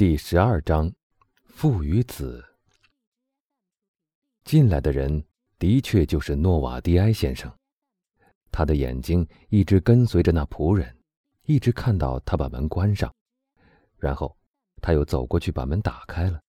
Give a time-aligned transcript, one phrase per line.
[0.00, 0.90] 第十二章，
[1.44, 2.42] 父与子。
[4.44, 5.22] 进来的人
[5.58, 7.54] 的确就是诺瓦迪埃先生，
[8.50, 10.96] 他的眼睛一直跟随着那仆人，
[11.44, 13.14] 一直看到他把门关上，
[13.98, 14.34] 然后
[14.80, 16.40] 他又走过去把门打开了。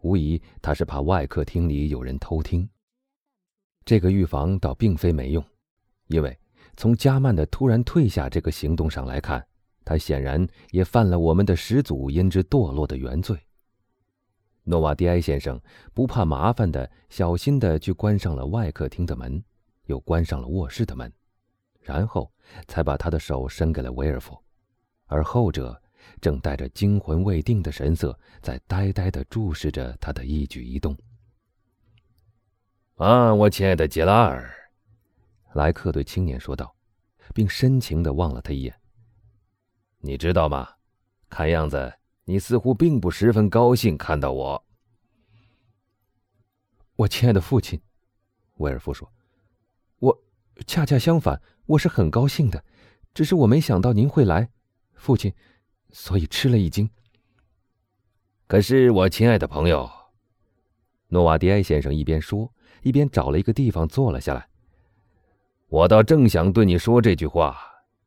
[0.00, 2.68] 无疑，他是怕外客厅里有人偷听。
[3.84, 5.44] 这个预防倒并非没用，
[6.08, 6.36] 因为
[6.76, 9.46] 从加曼的突然退下这个行动上来看。
[9.90, 13.36] 他显然也犯了我们的始祖因之堕落的原罪。
[14.62, 15.60] 诺瓦迪埃先生
[15.92, 19.42] 不怕麻烦的，小心的去关上了外客厅的门，
[19.86, 21.12] 又关上了卧室的门，
[21.80, 22.30] 然后
[22.68, 24.40] 才把他的手伸给了威尔夫，
[25.06, 25.82] 而后者
[26.20, 30.96] 正带着惊魂未定的神色，在呆呆的注视着他的一举一动。
[32.94, 34.54] 啊，我亲爱的杰拉尔，
[35.54, 36.72] 莱克对青年说道，
[37.34, 38.79] 并深情的望了他一眼。
[40.00, 40.68] 你知道吗？
[41.28, 44.64] 看样子你似乎并不十分高兴看到我。
[46.96, 47.80] 我亲爱的父亲，
[48.56, 49.12] 威尔夫说
[50.00, 50.22] ：“我
[50.66, 52.64] 恰恰相反，我是很高兴的，
[53.14, 54.50] 只是我没想到您会来，
[54.94, 55.32] 父亲，
[55.90, 56.90] 所以吃了一惊。”
[58.48, 59.88] 可是，我亲爱的朋友，
[61.08, 64.48] 诺瓦迪埃先生一边说，一边找了一个地方坐了下来。
[65.68, 67.56] 我倒正想对你说这句话，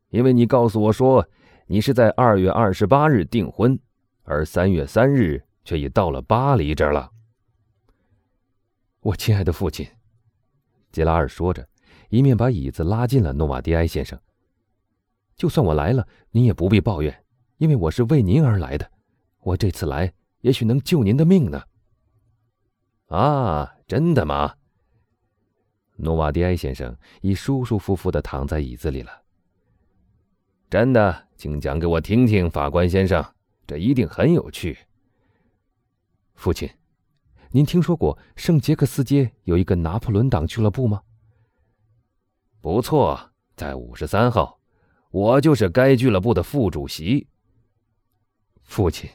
[0.10, 1.26] 因为你告诉我说。
[1.66, 3.80] 你是在二月二十八日订婚，
[4.24, 7.10] 而三月三日却已到了巴黎这儿了。
[9.00, 9.88] 我亲爱的父亲，
[10.92, 11.68] 杰拉尔说着，
[12.10, 14.20] 一面把椅子拉近了诺瓦迪埃先生。
[15.36, 17.24] 就算我来了，您也不必抱怨，
[17.58, 18.92] 因为我是为您而来的。
[19.40, 21.64] 我这次来，也许能救您的命呢。
[23.08, 24.56] 啊，真的吗？
[25.96, 29.22] 诺瓦迪埃先生已舒舒服服的躺在椅子里了。
[30.70, 33.22] 真的，请讲给我听听，法官先生，
[33.68, 34.78] 这一定很有趣。
[36.36, 36.70] 父亲，
[37.52, 41.02] 您听说过圣杰克斯街有一个拿破仑党俱乐部吗？
[42.62, 44.58] 不错，在五十三号，
[45.12, 47.28] 我就是该俱乐部的副主席。
[48.62, 49.10] 父亲，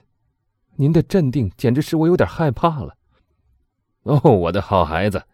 [0.77, 2.95] 您的镇定简直使我有点害怕了。
[4.03, 5.25] 哦，我的好孩子，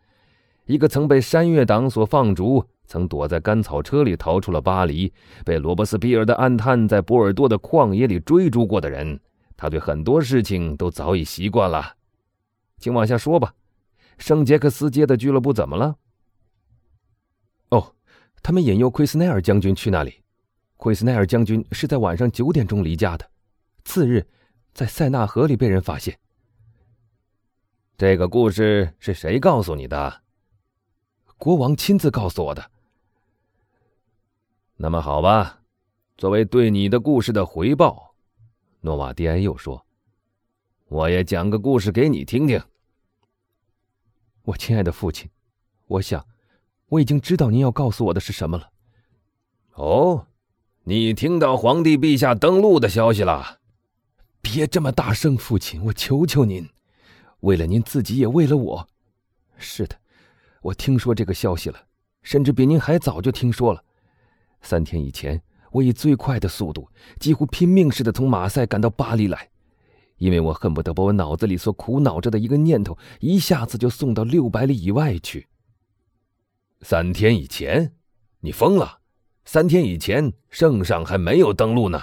[0.66, 2.64] 一个曾被山岳党所放逐。
[2.86, 5.12] 曾躲在干草车里逃出了巴黎，
[5.44, 9.18] 被罗伯斯庇尔的暗探在波尔多的旷野里追逐过的人，
[9.56, 11.96] 他对很多事情都早已习惯了。
[12.78, 13.54] 请往下说吧，
[14.18, 15.96] 圣杰克斯街的俱乐部怎么了？
[17.70, 17.94] 哦，
[18.42, 20.22] 他们引诱奎斯奈尔将军去那里。
[20.76, 23.26] 奎斯奈尔将军是在晚上九点钟离家的，
[23.84, 24.26] 次日
[24.74, 26.18] 在塞纳河里被人发现。
[27.96, 30.20] 这个故事是谁告诉你的？
[31.38, 32.70] 国王亲自告诉我的。
[34.76, 35.60] 那么好吧，
[36.16, 38.14] 作为对你的故事的回报，
[38.80, 39.86] 诺瓦迪埃又说
[40.88, 42.60] ：“我也讲个故事给你听听。”
[44.42, 45.30] 我亲爱的父亲，
[45.86, 46.26] 我想
[46.88, 48.68] 我已经知道您要告诉我的是什么了。
[49.74, 50.26] 哦，
[50.82, 53.60] 你听到皇帝陛下登陆的消息了？
[54.42, 56.68] 别这么大声，父亲，我求求您，
[57.40, 58.88] 为了您自己，也为了我。
[59.56, 59.96] 是的，
[60.62, 61.86] 我听说这个消息了，
[62.22, 63.82] 甚至比您还早就听说了。
[64.64, 66.88] 三天以前，我以最快的速度，
[67.20, 69.50] 几乎拼命似的从马赛赶到巴黎来，
[70.16, 75.46] 因为我恨不得把我脑子里所苦恼着的一个念头一下子就送到六百里以外去。
[76.80, 77.94] 三天以前，
[78.40, 79.00] 你疯了！
[79.44, 82.02] 三天以前，圣上还没有登陆呢。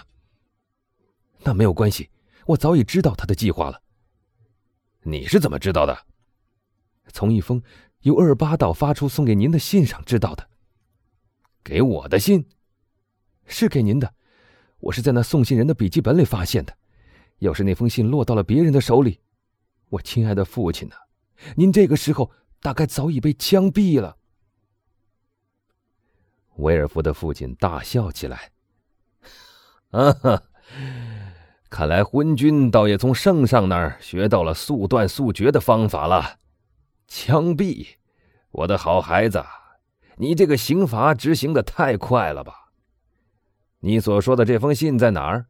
[1.44, 2.10] 那没有关系，
[2.46, 3.82] 我早已知道他的计划了。
[5.02, 5.98] 你是怎么知道的？
[7.12, 7.62] 从一封
[8.02, 10.51] 由厄尔巴岛发出送给您的信上知道的。
[11.64, 12.46] 给我的信，
[13.46, 14.14] 是给您的。
[14.80, 16.76] 我是在那送信人的笔记本里发现的。
[17.40, 19.20] 要是那封信落到了别人的手里，
[19.90, 20.96] 我亲爱的父亲呢？
[21.56, 24.18] 您这个时候大概早已被枪毙了。
[26.58, 28.52] 威尔夫的父亲大笑起来
[29.90, 30.44] ：“啊哈，
[31.70, 36.38] 看来昏君倒也从圣上那儿学到了速断速决的方法了。
[37.08, 37.88] 枪毙，
[38.52, 39.44] 我的好孩子。”
[40.22, 42.72] 你这个刑罚执行的太快了吧？
[43.80, 45.48] 你所说的这封信在哪儿？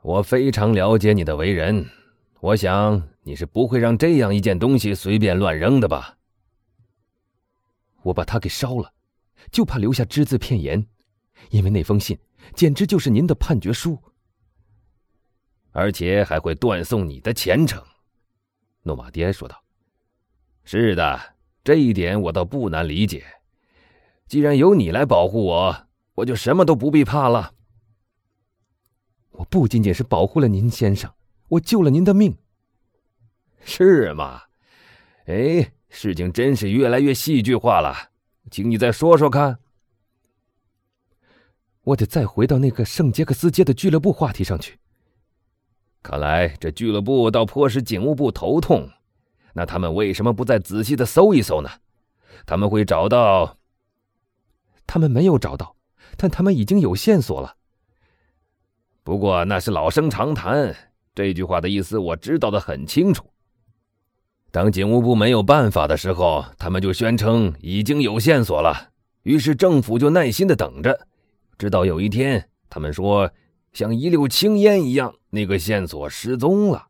[0.00, 1.84] 我非常了解你的为人，
[2.38, 6.18] 我想你是不会让这样一件东西随便乱扔的吧？
[8.02, 8.92] 我把它给烧了，
[9.50, 10.86] 就怕留下只字片言，
[11.50, 12.16] 因为那封信
[12.54, 13.98] 简直就是您的判决书，
[15.72, 17.84] 而且还会断送你的前程。”
[18.86, 19.60] 诺马迪埃说道。
[20.62, 21.34] “是的，
[21.64, 23.26] 这一点我倒不难理解。”
[24.28, 25.86] 既然有你来保护我，
[26.16, 27.54] 我就什么都不必怕了。
[29.30, 31.10] 我不仅仅是保护了您，先生，
[31.48, 32.36] 我救了您的命。
[33.64, 34.42] 是吗？
[35.26, 38.10] 哎，事情真是越来越戏剧化了，
[38.50, 39.58] 请你再说说看。
[41.84, 44.78] 我得再回到那个圣杰克斯街的俱乐部话题上去。
[46.02, 48.90] 看来这俱乐部倒颇使警务部头痛。
[49.54, 51.70] 那他们为什么不再仔细的搜一搜呢？
[52.44, 53.57] 他们会找到。
[54.88, 55.76] 他们没有找到，
[56.16, 57.54] 但他们已经有线索了。
[59.04, 60.74] 不过那是老生常谈。
[61.14, 63.30] 这句话的意思我知道的很清楚。
[64.50, 68.90] 当警务部没有办法的时候，他们就宣称已经有线索了。
[69.22, 71.06] 于是政府就耐心的等着，
[71.58, 73.30] 直到有一天，他们说
[73.72, 76.86] 像一溜青烟一样，那个线索失踪了。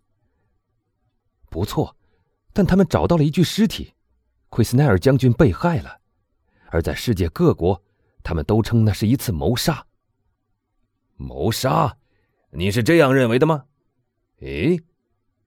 [1.51, 1.97] 不错，
[2.53, 3.95] 但他们找到了一具尸体，
[4.51, 5.99] 奎斯奈尔将军被害了，
[6.67, 7.83] 而在世界各国，
[8.29, 9.87] 他们都称那是一次谋杀。
[11.17, 11.97] 谋杀？
[12.51, 13.65] 你是这样认为的吗？
[14.41, 14.79] 诶。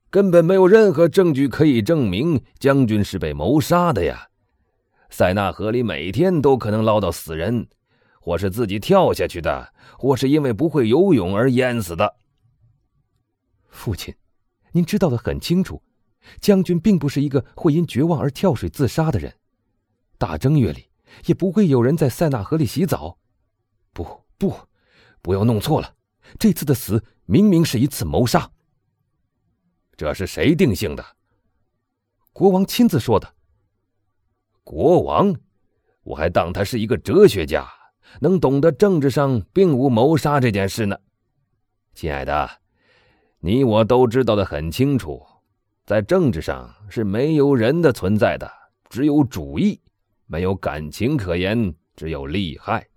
[0.10, 4.28] 根本没有任何证据可以证明将军是被谋杀的呀！
[5.12, 7.68] 塞纳河里每天都可能捞到死人，
[8.20, 12.16] 或是自己跳下去的，或是因为不会游泳而淹死的。
[13.70, 14.12] 父亲，
[14.72, 15.80] 您知道的很清楚，
[16.40, 19.32] 将军并不是一个会因绝望而跳水自杀的人。
[20.18, 20.88] 大正月里
[21.26, 23.18] 也不会有人在塞纳河里洗澡。
[23.94, 24.56] 不不，
[25.22, 25.96] 不要弄错了，
[26.40, 28.50] 这次的死明明是一次谋杀。
[29.98, 31.06] 这是谁定性的？
[32.34, 33.36] 国王亲自说的。
[34.64, 35.36] 国王，
[36.04, 37.68] 我还当他是一个哲学家，
[38.20, 40.98] 能懂得政治上并无谋杀这件事呢。
[41.94, 42.50] 亲爱的，
[43.40, 45.22] 你我都知道的很清楚，
[45.86, 48.50] 在政治上是没有人的存在的，
[48.90, 49.82] 只有主义，
[50.32, 52.88] 没有感情可言，只有利害。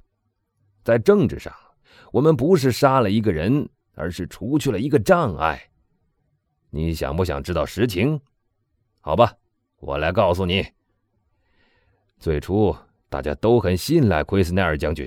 [0.84, 1.52] 在政治上，
[2.12, 5.60] 我们不是杀了一个人，而是除去了一个障碍。
[6.70, 8.20] 你想不想知道实情？
[9.00, 9.34] 好吧，
[9.80, 10.64] 我来告诉你。
[12.20, 12.72] 最初
[13.08, 15.04] 大家都很信赖奎斯奈尔将军，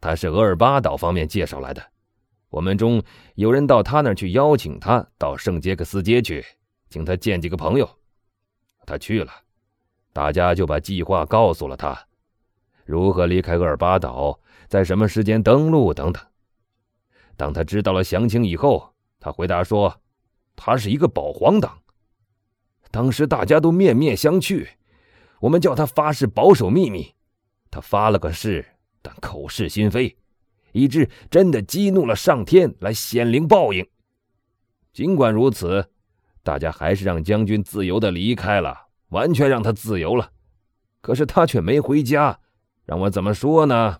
[0.00, 1.84] 他是额尔巴岛方面介绍来的。
[2.50, 3.02] 我们中
[3.34, 6.44] 有人到他那儿去邀请他到圣杰克斯街去，
[6.88, 7.98] 请他见几个朋友。
[8.86, 9.32] 他去了，
[10.18, 11.96] 大家就把计划告诉了他，
[12.84, 16.20] 如何离开厄尔巴岛，在什么时间登陆等等。
[17.36, 20.02] 当他知道了详情以后，他回答说。
[20.56, 21.78] 他是一个保皇党。
[22.90, 24.66] 当时大家都面面相觑，
[25.38, 27.14] 我们叫他发誓保守秘密，
[27.70, 28.66] 他发了个誓，
[29.00, 30.16] 但口是心非，
[30.72, 33.86] 以致真的激怒了上天来显灵报应。
[34.92, 35.88] 尽管如此，
[36.42, 40.32] 大家还是让将军自由的离开了，完全让他自由了。
[41.00, 42.40] 可是他却没回家，
[42.84, 43.98] 让我怎么说呢？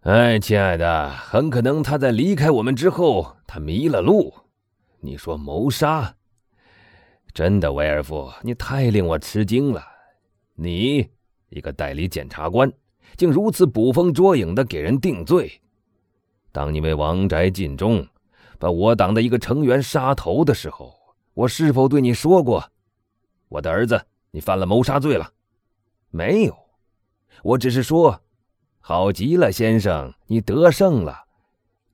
[0.00, 4.34] 哎，亲爱的，很可能他在离开我们之后，他迷了路。
[5.00, 6.16] 你说谋杀？
[7.32, 9.82] 真的，威尔夫，你太令我吃惊了。
[10.54, 11.08] 你
[11.50, 12.72] 一个代理检察官，
[13.16, 15.60] 竟如此捕风捉影的给人定罪。
[16.50, 18.04] 当你为王宅尽忠，
[18.58, 20.92] 把我党的一个成员杀头的时候，
[21.34, 22.70] 我是否对你说过，
[23.48, 25.32] 我的儿子，你犯了谋杀罪了？
[26.10, 26.56] 没有，
[27.42, 28.22] 我只是说，
[28.80, 31.24] 好极了，先生，你得胜了。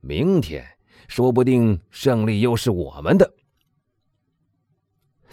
[0.01, 0.71] 明天。
[1.07, 3.35] 说不定胜利又是我们的，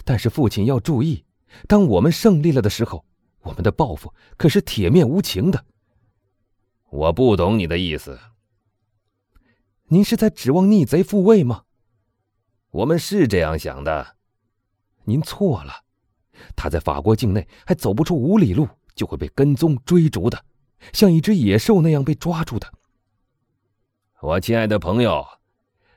[0.04, 1.24] 但是父亲要注意，
[1.66, 3.06] 当我们胜利了的时候，
[3.40, 5.64] 我们的报复可是铁面无情的。
[6.90, 8.20] 我不懂你的意思。
[9.84, 11.64] 您是在指望逆贼复位吗？
[12.70, 14.16] 我们是这样想的。
[15.04, 15.84] 您错了，
[16.56, 20.44] 他在法国境内还走不出五里路，就会被跟踪追逐的，
[20.92, 22.72] 像一只野兽那样被抓住的。
[24.20, 25.26] 我亲爱的朋友。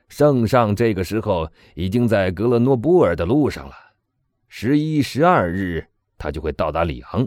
[0.08, 3.74] 圣上这个时候已经在格勒诺布尔的路上了，
[4.46, 5.84] 十一、十二日
[6.16, 7.26] 他就会到达里昂，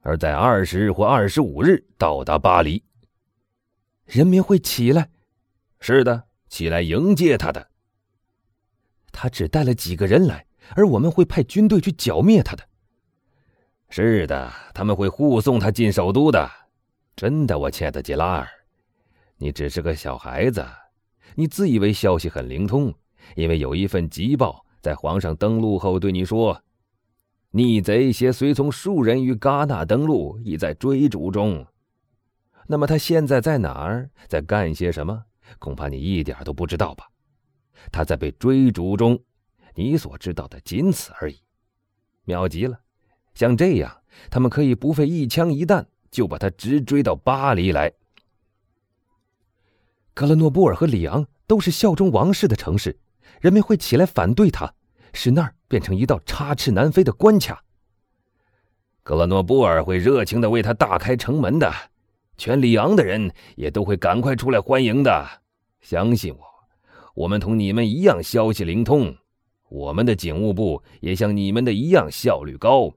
[0.00, 2.82] 而在二十日或二十五日到达巴黎。
[4.06, 5.10] 人民会起来，
[5.78, 7.68] 是的，起来迎接他的。
[9.12, 10.46] 他只带了几个人来，
[10.76, 12.64] 而我们会派军队去剿灭他的。
[13.88, 16.48] 是的，他们会护送他进首都的。
[17.16, 18.48] 真的，我亲爱的杰拉尔，
[19.36, 20.64] 你只是个小孩子。
[21.34, 22.92] 你自以为消息很灵通，
[23.36, 26.62] 因为有一份急报在皇上登陆后对你说，
[27.50, 31.66] 逆贼携随从数人于戛纳登陆，已在追逐中。
[32.66, 35.24] 那么他现在在哪儿，在干些什么？
[35.58, 37.10] 恐怕你一点都不知道吧？
[37.90, 39.18] 他在被追逐中，
[39.74, 41.38] 你所知道的仅此而已。
[42.24, 42.80] 妙极了，
[43.34, 47.92] 像这样，他们可以不费一枪一弹就把他直追到巴黎来。
[50.12, 52.98] 格勒诺布尔和里昂都是效忠王室的城市，
[53.40, 54.74] 人们会起来反对他，
[55.12, 57.64] 使那儿变成一道插翅难飞的关卡。
[59.02, 61.72] 格勒诺布尔会热情的为他大开城门的，
[62.36, 65.26] 全里昂的人也都会赶快出来欢迎的。
[65.80, 66.44] 相信我，
[67.14, 69.16] 我们同你们一样消息灵通，
[69.70, 72.92] 我们的警务部也像你们的一样效率高。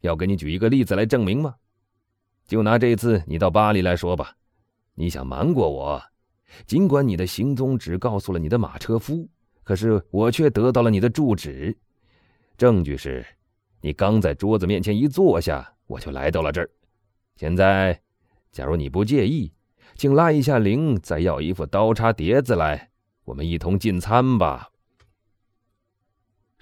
[0.00, 1.56] 要给你举一个例子来证明吗？
[2.46, 4.34] 就拿这次你到巴黎来说吧，
[4.94, 6.02] 你想瞒过我，
[6.64, 9.28] 尽管你的行踪只告诉了你的马车夫，
[9.62, 11.76] 可是我却得到了你的住址，
[12.56, 13.26] 证据是。
[13.82, 16.70] 你刚在桌子面前一坐下，我就来到了这儿。
[17.36, 18.00] 现在，
[18.52, 19.52] 假如你不介意，
[19.96, 22.90] 请拉一下铃，再要一副刀叉碟子来，
[23.24, 24.70] 我们一同进餐吧。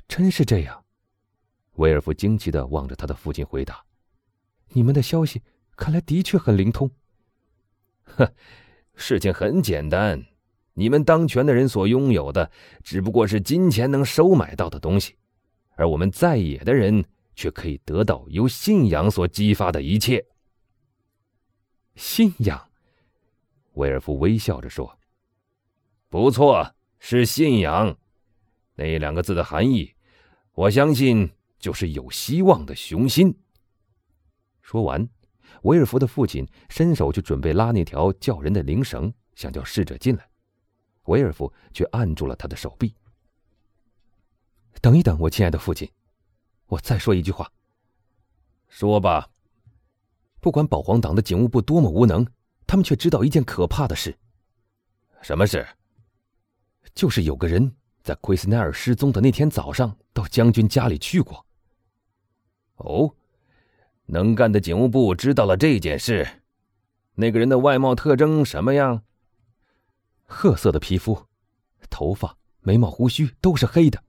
[0.08, 0.84] 真是这样，
[1.74, 3.84] 威尔夫惊奇的望着他的父亲回答
[4.72, 5.42] ：“你们的消息
[5.76, 6.90] 看来的确很灵通。
[8.16, 8.26] ”“哼，
[8.94, 10.24] 事情很简单，
[10.72, 12.50] 你们当权的人所拥有的
[12.82, 15.14] 只不过是金钱能收买到的东西。”
[15.76, 17.04] 而我们在野的人
[17.36, 20.26] 却可以得到由信仰所激发的一切。
[21.94, 22.68] 信仰，
[23.74, 24.98] 威尔夫微笑着说
[26.08, 27.96] ：“不错，是信仰。
[28.74, 29.94] 那两个字的含义，
[30.58, 33.32] 我相信就是有希望的雄心。”
[34.60, 35.08] 说完，
[35.62, 40.28] 威尔福的父亲伸手去准备拉那条叫人的铃绳，想叫侍者进来，
[41.04, 42.92] 威尔福却按住了他的手臂。
[44.80, 45.88] 等一等，我亲爱的父亲，
[46.66, 47.48] 我再说一句话。
[48.66, 49.30] 说吧。
[50.40, 52.26] 不管保皇党的警务部多么无能，
[52.66, 54.18] 他们却知道一件可怕的事。
[55.22, 55.64] 什么事？
[56.94, 57.76] 就是有个人
[58.08, 61.44] 在奎斯奈尔失踪的那天早上到将军家里去过。
[62.76, 63.14] 哦，
[64.06, 66.26] 能干的警务部知道了这件事。
[67.16, 69.02] 那个人的外貌特征什么样？
[70.24, 71.26] 褐色的皮肤，
[71.90, 74.02] 头发、眉毛、胡须都是黑的。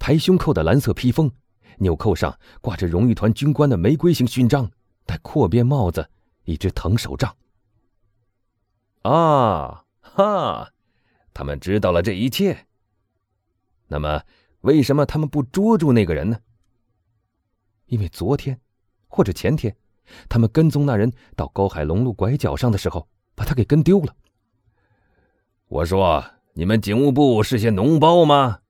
[0.00, 1.30] 排胸扣的蓝色披风，
[1.76, 4.70] 纽扣上挂着荣誉团军官的玫瑰型勋章，
[5.04, 6.08] 戴阔边帽子，
[6.44, 7.36] 一只藤手杖。
[9.02, 10.72] 啊哈！
[11.34, 12.66] 他们知道了这一切。
[13.92, 14.22] 那么，
[14.62, 16.40] 为什么他们不捉住那个人呢？
[17.84, 18.58] 因为昨天，
[19.06, 19.76] 或者前天，
[20.30, 24.16] 他们跟踪那人到高海龙路拐角上的时候，把他给跟丢了。
[25.68, 28.60] 我说，你们警务部是些脓包吗？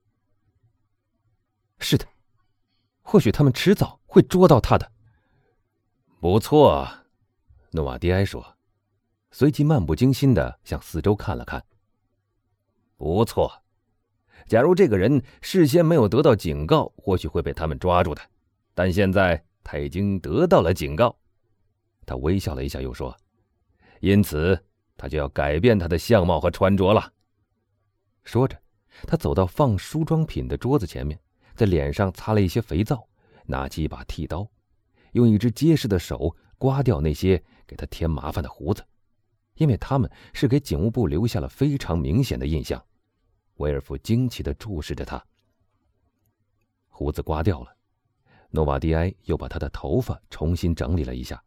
[1.78, 2.04] 是的，
[3.02, 4.90] 或许他们迟早会捉到他的。
[6.18, 6.88] 不错，
[7.70, 8.56] 诺瓦迪埃说，
[9.30, 11.64] 随即漫不经心的向四周看了看。
[12.96, 13.61] 不错，
[14.46, 18.22] 假如这个人事先没有得到警告，或许会被他们抓住的。
[18.74, 21.16] 但现在他已经得到了警告。
[22.04, 23.16] 他微笑了一下，又说
[24.00, 24.58] ：“因此，
[24.96, 27.12] 他就要改变他的相貌和穿着了。”
[28.24, 28.56] 说着，
[29.06, 31.18] 他走到放梳妆品的桌子前面。
[31.54, 33.06] 在脸上擦了一些肥皂，
[33.44, 34.48] 拿起一把剃刀，
[35.12, 38.82] 用一只结实的手刮掉那些给他添麻烦的胡子，
[39.56, 42.82] 因为他们是给警务部留下了非常明显的印象。
[43.56, 45.24] 威尔夫惊奇地注视着他。
[46.88, 47.76] 胡子刮掉了，
[48.50, 51.42] 诺瓦迪埃又把他的头发重新整理了一下，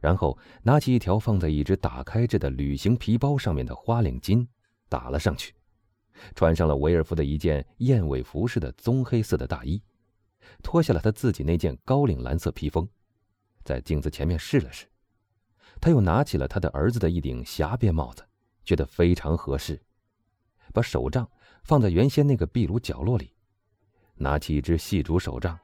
[0.00, 4.46] 然后拿起一条放在一只打开着的旅行皮包上面的花领巾，
[4.88, 5.54] 打了上去。
[6.34, 9.82] 穿上了威尔夫的一件燕尾服似的棕黑色的大衣，
[10.62, 12.88] 脱下了他自己那件高领蓝色披风，
[13.64, 14.86] 在镜子前面试了试。
[15.80, 18.24] 他又拿起了他的儿子的一顶狭边帽子，
[18.64, 19.82] 觉得非常合适。
[20.72, 21.28] 把手杖
[21.62, 23.32] 放在原先那个壁炉角落里，
[24.14, 25.58] 拿起一只细竹手杖，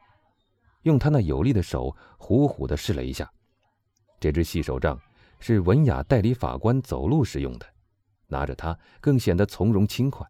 [0.83, 3.31] 用他那有力的手虎虎地试了一下。
[4.19, 5.01] 这只细手杖
[5.39, 7.67] 是文雅代理法官走路时用的，
[8.27, 10.27] 拿着它更显得从容轻快。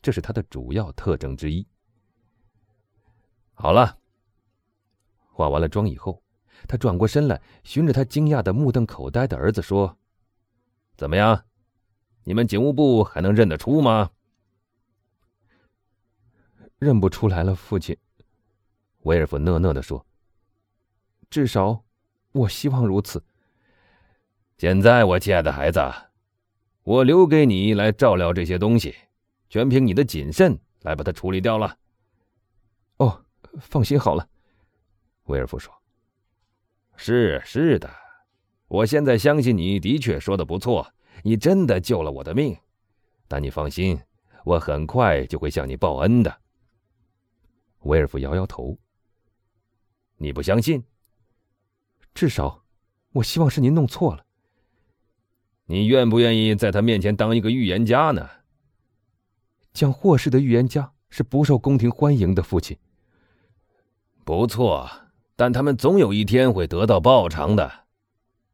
[0.00, 1.66] 这是他的主要特征之一。
[3.54, 3.98] 好了，
[5.32, 6.22] 化完了妆以后，
[6.68, 9.98] 他转过身来，循着他惊讶的目瞪口呆的儿子说
[10.96, 11.44] ：“怎么样？
[12.28, 14.10] 你们警务部还能认得出吗
[16.76, 17.96] ？”“认不出来了，父亲。”
[19.04, 20.04] 威尔夫讷讷的说。
[21.30, 21.84] “至少，
[22.32, 23.24] 我希望如此。”
[24.58, 25.80] 现在，我亲爱的孩子，
[26.82, 28.92] 我留给你来照料这些东西。
[29.48, 31.78] 全凭你的谨慎来把它处理掉了。
[32.96, 33.24] 哦，
[33.60, 34.28] 放心好了，
[35.26, 35.72] 威尔夫说。
[36.96, 37.88] 是是的，
[38.66, 40.92] 我现在相信你的确说的不错，
[41.22, 42.56] 你真的救了我的命。
[43.28, 43.98] 但你放心，
[44.44, 46.40] 我很快就会向你报恩的。
[47.80, 48.78] 威尔夫摇摇头。
[50.16, 50.82] 你不相信？
[52.14, 52.62] 至少，
[53.12, 54.24] 我希望是您弄错了。
[55.66, 58.28] 你愿不愿意在他面前当一个预言家呢？
[59.72, 62.78] 讲祸事的预言家是不受宫廷欢迎的父亲。
[64.24, 64.88] 不错，
[65.34, 67.70] 但他们总有一天会得到报偿的。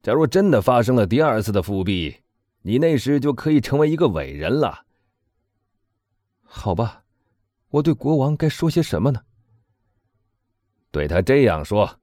[0.03, 2.22] 假如真的发生了第二次的复辟，
[2.63, 4.87] 你那时就可以成为一个伟人了。
[6.43, 7.05] 好吧，
[7.71, 9.21] 我对国王该说些什么呢？
[10.91, 11.99] 对他这样说：“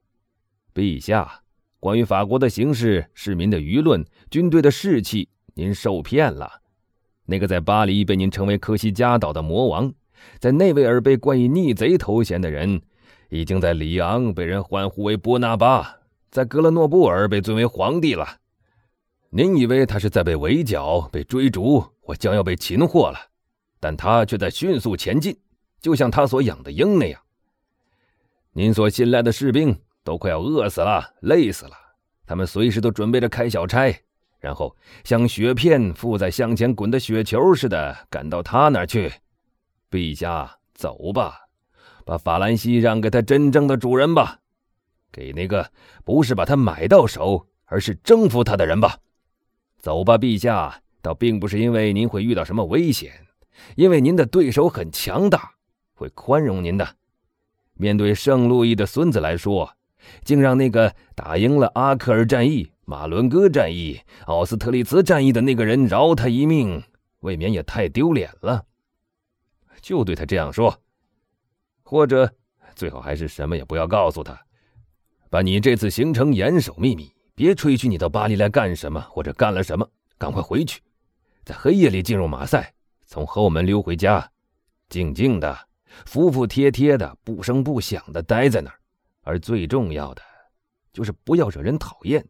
[0.74, 1.42] 陛下，
[1.78, 6.60] 关于法国的形势、市民的舆论、军队的士气，您受骗了。
[7.24, 9.94] 那个在巴黎被您称为科西嘉岛的魔王，
[10.40, 12.82] 在内维尔被冠以逆贼头衔的人，
[13.28, 18.40] 已经在里昂被人欢呼为波拿巴，在格勒诺布尔被尊为皇帝了。
[19.32, 23.18] 您以为他是在被围剿、被追逐或将要被擒获了，
[23.78, 25.38] 但他却在迅速前进，
[25.80, 27.20] 就像他所养的鹰那样。”
[28.52, 31.76] 您所信赖的士兵都快要饿死了、累死了，
[32.26, 33.96] 他们随时都准备着开小差，
[34.40, 39.12] 然后像雪片附在向前滚的雪球似的赶到他那儿去。
[39.88, 41.38] 陛下，走吧，
[42.04, 44.40] 把法兰西让给他真正的主人吧，
[45.12, 45.70] 给那个
[46.04, 48.98] 不是把他买到手，而是征服他的人吧。
[49.80, 53.26] 走吧，陛下，倒并不是因为您会遇到什么危险，
[53.76, 55.52] 因为您的对手很强大，
[55.94, 56.96] 会宽容您的。
[57.74, 59.74] 面对圣路易的孙子来说，
[60.22, 66.82] 竟让那个打赢了阿克尔战役、马伦哥战役、奥斯特利茨战役的那个人饶他一命，
[67.20, 68.66] 未免也太丢脸了。
[69.80, 70.78] 就对他这样说，
[71.82, 72.30] 或者
[72.74, 74.38] 最好还是什么也不要告诉他，
[75.30, 77.10] 把你这次行程严守秘密，
[77.40, 80.82] 别吹嘘你到巴黎来干什么或者干了什么，赶快回去，
[81.42, 82.74] 在黑夜里进入马赛，
[83.06, 84.30] 从后门溜回家，
[84.90, 85.58] 静静的。
[86.04, 88.78] 服服帖帖的，不声不响的待在那儿，
[89.22, 90.20] 而最重要的，
[90.92, 92.22] 就是不要惹人讨厌，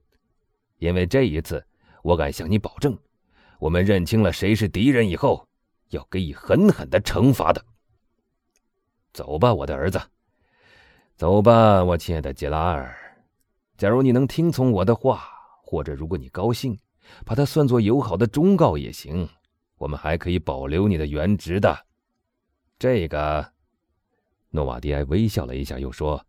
[0.76, 1.61] 因为这一次，
[2.05, 2.97] 我敢向你保证，
[3.59, 5.45] 我们认清了谁是敌人以后，
[5.88, 7.61] 要给予狠狠的惩罚的。
[9.12, 10.00] 走吧，我的儿子，
[11.17, 12.97] 走吧，我亲爱的杰拉尔。
[13.80, 15.25] 假如你能听从我的话，
[15.62, 16.78] 或者如果你高兴，
[17.25, 19.26] 把它算作友好的忠告也行，
[19.78, 21.86] 我们还可以保留你的原职的。
[22.78, 23.52] 这个，
[24.50, 26.23] 诺瓦迪埃微笑了一下，又说：“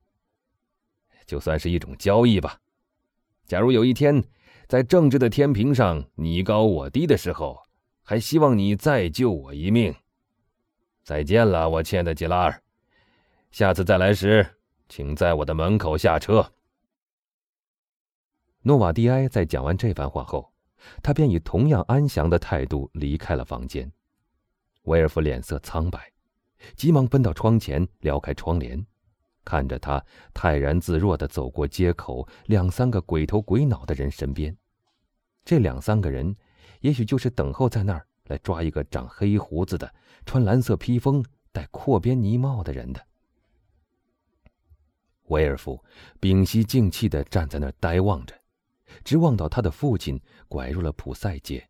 [1.28, 2.58] 就算是一种交易吧。
[3.46, 4.24] 假如有一天，
[4.70, 7.60] 在政治的天平上你高我低的时候，
[8.02, 9.94] 还希望你再救我一命。
[11.04, 12.64] 再见了，我亲爱的吉拉尔。
[13.52, 14.48] 下次再来时，
[14.88, 16.50] 请在我的门口下车。”
[18.64, 20.52] 诺瓦迪埃在讲完这番话后，
[21.02, 23.92] 他便以同样安详的态度离开了房间。
[24.84, 26.12] 威尔夫脸色苍白。
[26.76, 28.86] 急忙奔到窗前，撩开窗帘，
[29.44, 34.56] 看着他泰然自若地走过街口，两三个鬼头鬼脑的人身边。
[35.44, 36.36] 这两三个人，
[36.82, 39.92] 也许就是等候在那儿来抓一个长黑胡子的、
[40.24, 43.04] 穿蓝色披风、戴阔边呢帽的人的。
[45.30, 45.84] 威尔夫
[46.20, 48.36] 屏息静气地站在那儿呆望着，
[49.04, 51.68] 直望到他的父亲拐入了普赛街，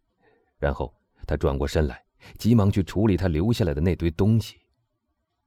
[0.58, 0.94] 然后
[1.26, 2.04] 他转过身来，
[2.38, 4.58] 急忙去处理他留下来的那堆东西。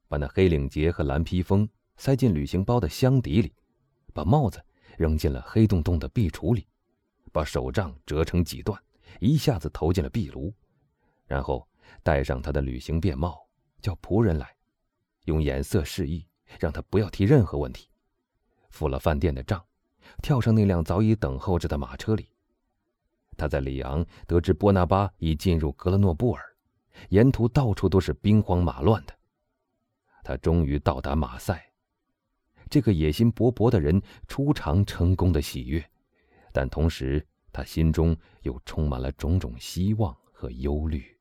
[0.08, 3.52] 把那黑领结和蓝披风塞进旅行包的箱底里，
[4.12, 4.62] 把帽子
[4.96, 6.66] 扔进了黑洞洞的壁橱里，
[7.32, 8.80] 把手杖折成几段，
[9.20, 10.54] 一下子投进了壁炉，
[11.26, 11.66] 然后
[12.02, 13.48] 戴上他的旅行便帽，
[13.80, 14.54] 叫仆人来，
[15.24, 16.26] 用眼色示意
[16.60, 17.88] 让他不要提任何问题，
[18.70, 19.64] 付了饭店的账，
[20.22, 22.28] 跳上那辆早已等候着的马车里。
[23.36, 26.42] 他在里昂得知波拿巴已进入格勒诺布尔，
[27.08, 29.14] 沿途到处都是兵荒马乱的。
[30.22, 31.70] 他终于到达马赛，
[32.70, 35.84] 这个野心勃勃的人初尝成功的喜悦，
[36.52, 41.13] 但同时他心中又充满了种种希望和忧虑。